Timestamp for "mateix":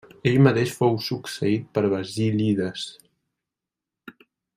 0.45-0.71